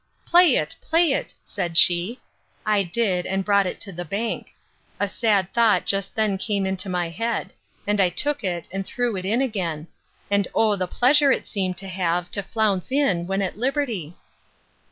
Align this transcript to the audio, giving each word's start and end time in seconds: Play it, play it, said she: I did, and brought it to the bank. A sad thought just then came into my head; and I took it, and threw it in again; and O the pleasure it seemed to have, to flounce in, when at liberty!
Play 0.25 0.55
it, 0.55 0.75
play 0.81 1.11
it, 1.11 1.35
said 1.43 1.77
she: 1.77 2.19
I 2.65 2.81
did, 2.81 3.27
and 3.27 3.45
brought 3.45 3.67
it 3.67 3.79
to 3.81 3.91
the 3.91 4.03
bank. 4.03 4.55
A 4.99 5.07
sad 5.07 5.53
thought 5.53 5.85
just 5.85 6.15
then 6.15 6.39
came 6.39 6.65
into 6.65 6.89
my 6.89 7.09
head; 7.09 7.53
and 7.85 8.01
I 8.01 8.09
took 8.09 8.43
it, 8.43 8.67
and 8.71 8.83
threw 8.83 9.15
it 9.15 9.25
in 9.25 9.43
again; 9.43 9.85
and 10.31 10.47
O 10.55 10.75
the 10.75 10.87
pleasure 10.87 11.31
it 11.31 11.45
seemed 11.45 11.77
to 11.77 11.87
have, 11.87 12.31
to 12.31 12.41
flounce 12.41 12.91
in, 12.91 13.27
when 13.27 13.43
at 13.43 13.59
liberty! 13.59 14.15